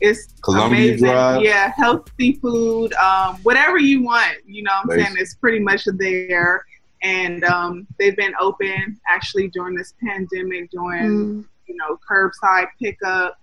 [0.01, 1.09] it's Columbia amazing.
[1.09, 1.43] Drive.
[1.43, 4.37] Yeah, healthy food, um, whatever you want.
[4.47, 6.65] You know, what I'm saying it's pretty much there.
[7.03, 13.39] And um, they've been open actually during this pandemic, doing you know curbside pickup,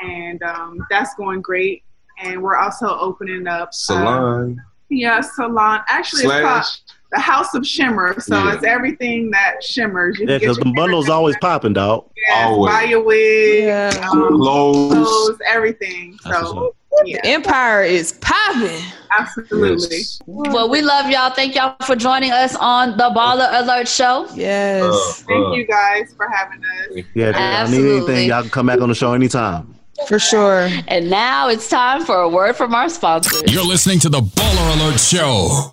[0.00, 1.82] and um, that's going great.
[2.22, 5.80] And we're also opening up uh, Salon yeah, salon.
[5.88, 6.78] Actually, it's called slash.
[7.12, 8.18] The House of Shimmer.
[8.20, 8.54] So Yeah.
[8.54, 10.18] it's everything that shimmers.
[10.18, 12.04] You Yeah, because the bundles hair- always popping, dog.
[12.28, 12.74] Yes, Always.
[12.74, 13.90] buy your wig, Yeah.
[14.10, 14.92] um, Clothes.
[14.92, 16.18] clothes, everything.
[16.24, 18.80] That's So yeah, Empire is popping.
[19.18, 19.98] absolutely.
[19.98, 20.18] Yes.
[20.26, 21.30] Well, we love y'all.
[21.30, 24.26] Thank y'all for joining us on the Baller Alert Show.
[24.34, 24.82] Yes.
[24.84, 27.04] Uh, Thank uh, you guys for having us.
[27.14, 29.74] Yeah, if y'all need anything, y'all can come back on the show anytime.
[30.08, 30.68] For sure.
[30.88, 33.42] And now it's time for a word from our sponsors.
[33.52, 35.72] You're listening to the Baller Alert Show.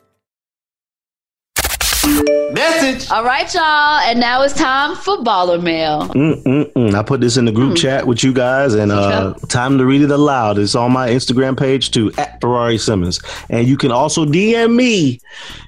[2.03, 3.11] Message.
[3.11, 6.07] All right, y'all, and now it's time for baller mail.
[6.09, 6.95] Mm-mm-mm.
[6.95, 7.77] I put this in the group mm.
[7.77, 10.57] chat with you guys, and uh, time to read it aloud.
[10.57, 15.19] It's on my Instagram page too, at Ferrari Simmons, and you can also DM me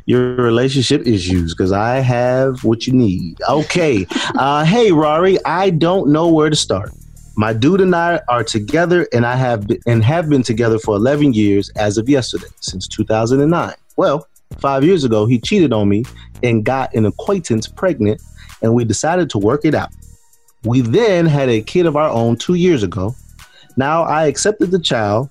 [0.06, 3.40] your relationship issues because I have what you need.
[3.48, 6.92] Okay, uh, hey Rari, I don't know where to start.
[7.36, 10.96] My dude and I are together, and I have been, and have been together for
[10.96, 13.76] 11 years as of yesterday, since 2009.
[13.98, 14.28] Well,
[14.60, 16.04] five years ago, he cheated on me
[16.42, 18.22] and got an acquaintance pregnant,
[18.62, 19.90] and we decided to work it out.
[20.64, 23.16] We then had a kid of our own two years ago.
[23.76, 25.30] Now I accepted the child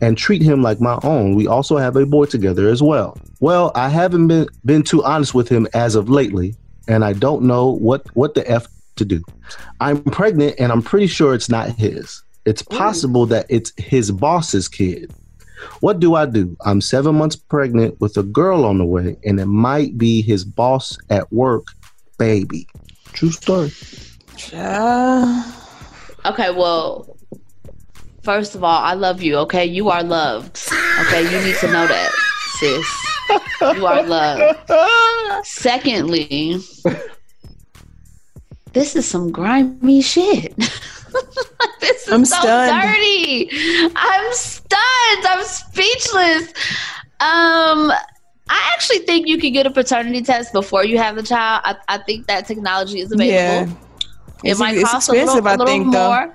[0.00, 1.34] and treat him like my own.
[1.34, 3.18] We also have a boy together as well.
[3.40, 6.54] Well, I haven't been been too honest with him as of lately,
[6.88, 9.22] and I don't know what what the f to do.
[9.80, 12.22] I'm pregnant and I'm pretty sure it's not his.
[12.44, 12.76] It's mm.
[12.76, 15.12] possible that it's his boss's kid.
[15.80, 16.56] What do I do?
[16.64, 20.44] I'm seven months pregnant with a girl on the way, and it might be his
[20.44, 21.66] boss at work,
[22.18, 22.66] baby.
[23.12, 23.72] True story.
[24.52, 25.52] Uh,
[26.26, 27.16] okay, well,
[28.22, 29.64] first of all, I love you, okay?
[29.64, 30.60] You are loved.
[31.00, 32.12] Okay, you need to know that,
[32.58, 33.08] sis.
[33.76, 35.46] You are loved.
[35.46, 36.58] Secondly,
[38.72, 40.54] this is some grimy shit.
[41.80, 42.82] this is I'm so stunned.
[42.82, 43.48] dirty.
[43.96, 45.26] I'm stunned.
[45.26, 46.48] I'm speechless.
[47.20, 47.92] Um,
[48.50, 51.62] I actually think you can get a paternity test before you have the child.
[51.64, 53.34] I, I think that technology is available.
[53.34, 53.62] Yeah.
[54.44, 56.32] It it's, might cost a little, a little think, more, though.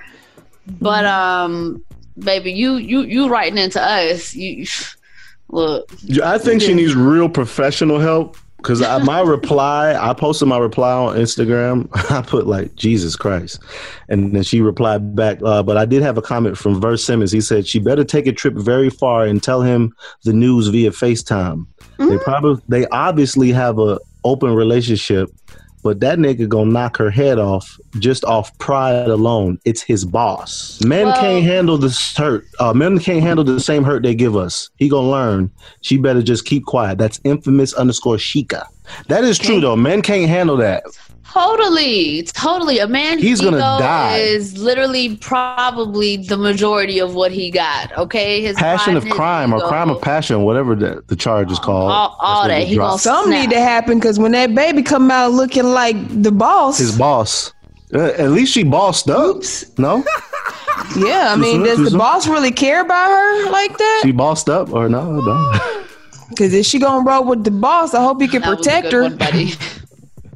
[0.82, 1.84] but um,
[2.20, 4.36] baby, you you you writing into us.
[4.36, 4.66] You
[5.50, 5.90] look.
[6.22, 11.18] I think she needs real professional help because my reply, I posted my reply on
[11.18, 11.90] Instagram.
[12.12, 13.62] I put like Jesus Christ,
[14.08, 15.40] and then she replied back.
[15.44, 17.34] Uh, but I did have a comment from Verse Simmons.
[17.34, 20.92] He said she better take a trip very far and tell him the news via
[20.92, 21.66] FaceTime.
[21.98, 22.08] Mm-hmm.
[22.08, 25.30] They probably, they obviously have a open relationship,
[25.84, 29.60] but that nigga gonna knock her head off just off pride alone.
[29.66, 30.82] It's his boss.
[30.84, 32.48] Men well, can't handle this hurt.
[32.60, 34.70] Uh, men can't handle the same hurt they give us.
[34.78, 35.52] He gonna learn.
[35.82, 36.98] She better just keep quiet.
[36.98, 38.66] That's infamous underscore Shika.
[39.08, 39.76] That is true though.
[39.76, 40.84] Men can't handle that.
[41.34, 42.78] Totally, totally.
[42.78, 47.92] A man he's gonna die is literally probably the majority of what he got.
[47.98, 51.90] Okay, his passion of crime or crime of passion, whatever the, the charge is called.
[51.90, 55.32] All, all that he gonna some need to happen because when that baby come out
[55.32, 57.52] looking like the boss, his boss.
[57.92, 59.38] Uh, at least she bossed up.
[59.38, 59.78] Oops.
[59.80, 59.98] No.
[60.98, 64.02] yeah, I mean, does the boss really care about her like that?
[64.04, 65.20] She bossed up or no?
[65.20, 65.84] No.
[66.30, 69.04] Because if she gonna roll with the boss, I hope he can that protect her.
[69.04, 69.54] One, buddy.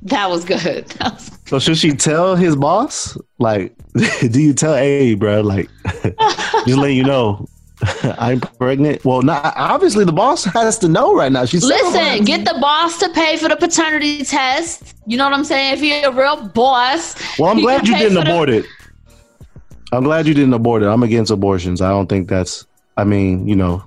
[0.07, 0.59] That was good.
[0.99, 1.49] That was good.
[1.49, 3.17] So should she tell his boss?
[3.39, 3.75] Like,
[4.31, 5.69] do you tell, hey, bro, like,
[6.65, 7.47] just letting you know,
[8.17, 9.05] I'm pregnant.
[9.05, 11.45] Well, not obviously the boss has to know right now.
[11.45, 12.25] She's listen.
[12.25, 14.95] Get the boss to pay for the paternity test.
[15.05, 15.73] You know what I'm saying?
[15.75, 17.15] If you're a real boss.
[17.37, 18.65] Well, I'm glad you didn't abort the- it.
[19.91, 20.87] I'm glad you didn't abort it.
[20.87, 21.81] I'm against abortions.
[21.81, 22.65] I don't think that's.
[22.97, 23.83] I mean, you know,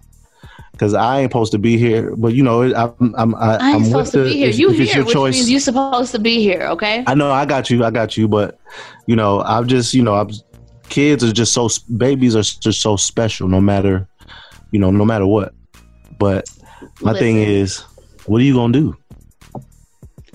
[0.81, 2.16] because I ain't supposed to be here.
[2.16, 4.49] But you know, I'm I'm I, I am supposed to be here.
[4.49, 6.62] You here, which means you're supposed to be here.
[6.69, 7.05] Okay.
[7.07, 7.31] I know.
[7.31, 7.85] I got you.
[7.85, 8.27] I got you.
[8.27, 8.59] But
[9.05, 10.31] you know, I've just you know, I've
[10.88, 13.47] kids are just so babies are just so special.
[13.47, 14.09] No matter,
[14.71, 15.53] you know, no matter what.
[16.19, 16.49] But
[17.03, 17.27] my Listen.
[17.27, 17.81] thing is,
[18.25, 18.97] what are you gonna do?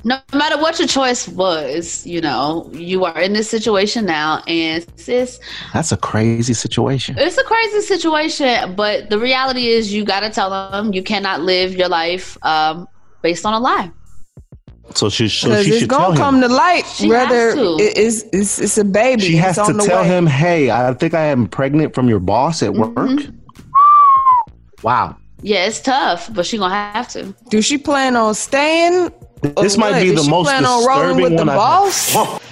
[0.05, 4.85] No matter what your choice was, you know, you are in this situation now, and
[4.97, 5.39] sis,
[5.73, 7.15] That's a crazy situation.
[7.17, 8.75] it's a crazy situation.
[8.75, 12.87] But the reality is, you got to tell them you cannot live your life um,
[13.23, 13.91] based on a lie.
[14.93, 16.41] So she, so she it's should gonna come him.
[16.41, 17.77] to light She whether to.
[17.79, 19.23] it- it's, it's it's a baby.
[19.23, 20.07] She has it's to on tell way.
[20.07, 23.35] him, "Hey, I think I am pregnant from your boss at work." Mm-hmm.
[24.83, 25.17] Wow.
[25.41, 27.33] Yeah, it's tough, but she gonna have to.
[27.49, 29.11] Do she plan on staying?
[29.57, 31.57] This or might be Does the most plan on rolling disturbing with the one I've-
[31.57, 32.15] boss?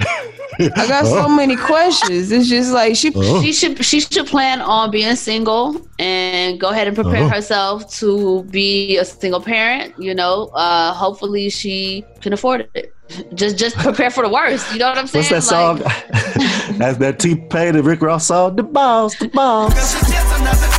[0.60, 2.32] I got so many questions.
[2.32, 3.12] It's just like she.
[3.16, 3.42] Oh.
[3.42, 7.28] She should she should plan on being single and go ahead and prepare Oh.
[7.28, 9.96] herself to be a single parent.
[9.98, 12.94] You know, uh, hopefully she can afford it.
[13.34, 14.72] Just just prepare for the worst.
[14.74, 15.26] You know what I'm saying?
[15.32, 15.80] What's that song?
[16.78, 18.56] That's that T Pain and Rick Ross song.
[18.56, 19.74] The boss, the boss.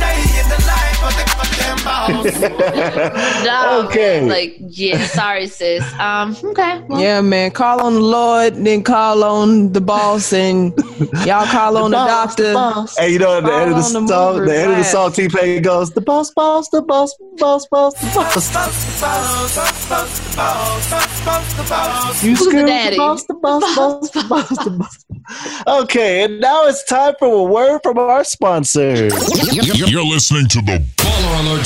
[1.85, 4.21] no, Okay.
[4.27, 5.83] Like, yeah, sorry, sis.
[5.99, 6.81] Um, okay.
[6.87, 7.51] Well, Yeah, man.
[7.51, 10.73] Call on the Lord, then call on the boss, and
[11.25, 12.53] y'all call on the, doctor.
[12.97, 14.71] Hey, you know at the end of the Follow on the song, movers, the end
[14.71, 14.91] of the laugh.
[14.91, 18.35] song, T Pain goes, "The boss, boss, the boss, boss, boss, the boss."
[22.23, 22.95] You Who's the scream, daddy?
[22.95, 25.05] The boss, the boss, boss, the boss, the boss.
[25.67, 29.07] Okay, and now it's time for a word from our sponsor.
[29.51, 31.65] You're listening to the Baller Alert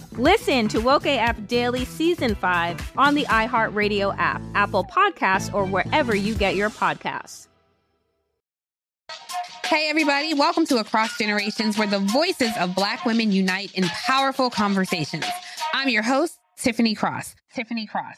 [0.17, 6.13] Listen to Woke AF Daily Season 5 on the iHeartRadio app, Apple Podcasts, or wherever
[6.13, 7.47] you get your podcasts.
[9.63, 14.49] Hey, everybody, welcome to Across Generations, where the voices of Black women unite in powerful
[14.49, 15.23] conversations.
[15.73, 17.35] I'm your host, Tiffany Cross.
[17.53, 18.17] Tiffany Cross.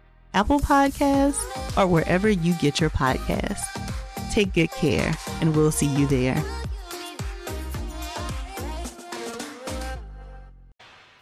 [0.33, 1.41] Apple Podcasts,
[1.77, 3.63] or wherever you get your podcasts.
[4.31, 6.41] Take good care, and we'll see you there.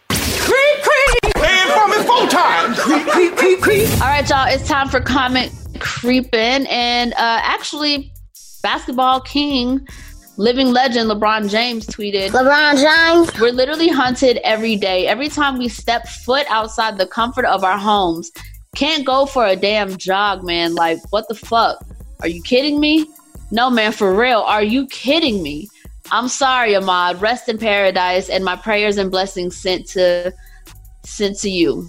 [0.10, 2.76] Creep, creep, time.
[2.76, 3.91] Creep, creep, creep, creep.
[3.93, 4.47] All right, y'all.
[4.47, 8.12] It's time for comment creep in, and uh, actually,
[8.62, 9.88] basketball king,
[10.38, 13.39] living legend LeBron James tweeted LeBron James.
[13.39, 15.07] We're literally hunted every day.
[15.07, 18.32] Every time we step foot outside the comfort of our homes.
[18.76, 20.76] Can't go for a damn jog, man.
[20.76, 21.84] Like, what the fuck?
[22.22, 23.07] Are you kidding me?
[23.51, 24.41] No, man, for real.
[24.41, 25.67] Are you kidding me?
[26.11, 27.22] I'm sorry, Ahmaud.
[27.22, 30.34] Rest in paradise, and my prayers and blessings sent to
[31.03, 31.88] sent to you.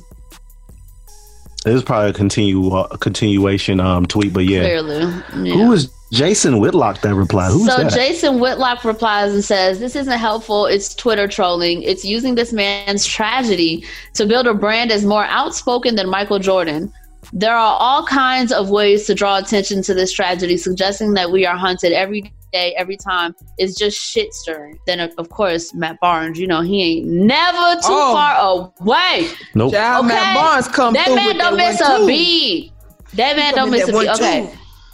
[1.66, 4.60] It was probably a continue uh, continuation um tweet, but yeah.
[4.60, 5.00] Clearly,
[5.48, 5.54] yeah.
[5.54, 7.52] Who was Jason Whitlock that replied?
[7.52, 7.92] Who's so that?
[7.92, 10.66] Jason Whitlock replies and says, "This isn't helpful.
[10.66, 11.82] It's Twitter trolling.
[11.82, 13.84] It's using this man's tragedy
[14.14, 16.92] to build a brand as more outspoken than Michael Jordan."
[17.32, 21.46] There are all kinds of ways to draw attention to this tragedy, suggesting that we
[21.46, 24.78] are hunted every day, every time It's just shit stirring.
[24.86, 28.12] Then, of course, Matt Barnes, you know, he ain't never too Oh.
[28.12, 28.36] far
[28.82, 29.28] away.
[29.54, 29.72] Nope.
[29.74, 32.72] Child, Matt Barnes come that man don't that miss one, a beat.
[33.14, 34.08] That man don't come in miss a beat.
[34.08, 34.50] Okay.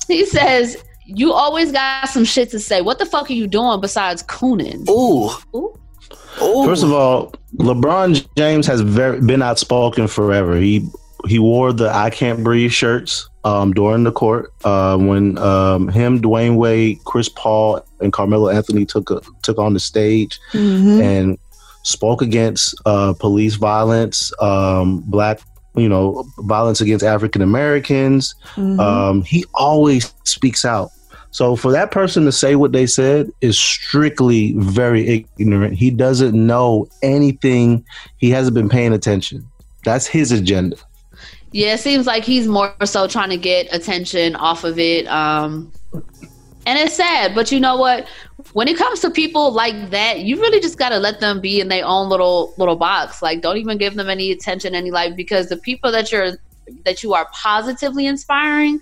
[0.08, 0.76] He says,
[1.06, 2.80] You always got some shit to say.
[2.82, 4.88] What the fuck are you doing besides cooning?
[4.88, 5.30] Ooh.
[5.56, 5.78] Ooh.
[6.42, 6.64] Ooh.
[6.66, 10.56] First of all, LeBron James has very, been outspoken forever.
[10.56, 10.86] He
[11.26, 16.20] he wore the "I Can't Breathe" shirts um, during the court uh, when um, him,
[16.20, 21.02] Dwyane Wade, Chris Paul, and Carmelo Anthony took a, took on the stage Mhm.
[21.02, 21.38] and
[21.84, 25.40] spoke against uh, police violence, um, black
[25.74, 28.34] you know violence against African Americans.
[28.56, 28.78] Mhm.
[28.78, 30.90] Um, he always speaks out.
[31.36, 35.74] So for that person to say what they said is strictly very ignorant.
[35.74, 37.84] He doesn't know anything.
[38.16, 39.46] He hasn't been paying attention.
[39.84, 40.78] That's his agenda.
[41.52, 45.06] Yeah, it seems like he's more so trying to get attention off of it.
[45.08, 45.70] Um,
[46.64, 48.08] and it's sad, but you know what?
[48.54, 51.68] When it comes to people like that, you really just gotta let them be in
[51.68, 53.20] their own little little box.
[53.20, 56.38] Like, don't even give them any attention, any like, because the people that you're
[56.86, 58.80] that you are positively inspiring,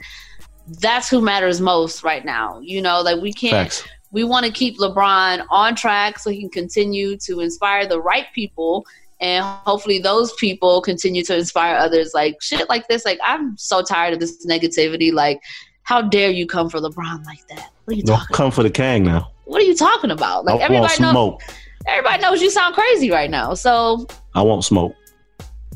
[0.81, 2.61] that's who matters most right now.
[2.62, 3.53] You know, like we can't.
[3.71, 3.85] Facts.
[4.12, 8.27] We want to keep LeBron on track so he can continue to inspire the right
[8.33, 8.87] people
[9.21, 13.81] and hopefully those people continue to inspire others like shit like this like i'm so
[13.81, 15.41] tired of this negativity like
[15.85, 18.62] how dare you come for lebron like that what are you Don't talking come for
[18.65, 19.31] the Kang now.
[19.45, 21.43] what are you talking about like I want everybody knows smoke.
[21.87, 24.05] everybody knows you sound crazy right now so
[24.35, 24.95] I want smoke.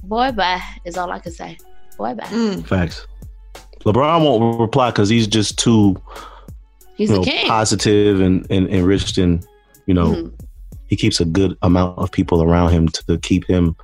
[0.03, 1.57] boy bye is all i can say
[1.97, 2.67] boy bye Mm.
[2.67, 3.07] Facts.
[3.93, 6.01] LeBron won't reply because he's just too
[6.97, 9.47] he's you know, positive and, and enriched and
[9.87, 10.33] you know Mhm.
[10.89, 13.77] he keeps a good amount of people around him to keep him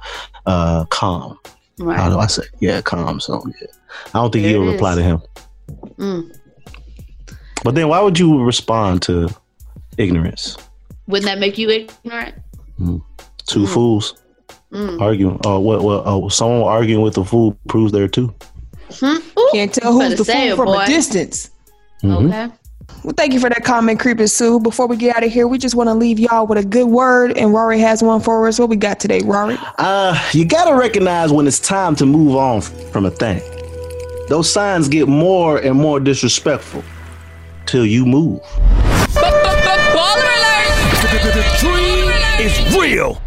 [0.46, 1.38] uh calm.
[1.78, 2.42] right How do I say?
[2.60, 3.20] Yeah, calm.
[3.20, 3.66] So yeah.
[4.14, 5.22] I don't think There he'll reply to him.
[5.98, 6.36] Mm.
[7.62, 9.28] But then why would you respond to
[9.96, 10.56] ignorance?
[11.06, 12.34] wouldn't that make you ignorant
[13.46, 14.14] Two fools
[14.72, 15.00] Mm.
[15.00, 15.38] arguing.
[15.44, 15.82] Oh, what?
[15.84, 16.02] What?
[16.04, 18.34] Oh, someone arguing with a fool proves there too.
[18.90, 19.18] Hmm?
[19.54, 20.82] Ooh, Can't tell who's the say fool it, from boy.
[20.82, 21.50] a distance.
[22.02, 22.26] Mhm.
[22.26, 22.52] okay
[23.02, 24.60] Well, thank you for that comment, Creepy Sue.
[24.60, 26.86] Before we get out of here, we just want to leave y'all with a good
[26.86, 28.58] word, and Rari has one for us.
[28.58, 29.56] What we got today, Rari?
[29.78, 33.40] Uh, you gotta recognize when it's time to move on from a thing.
[34.28, 36.82] Those signs get more and more disrespectful
[37.66, 38.40] till you move.
[41.24, 43.20] The dream is real.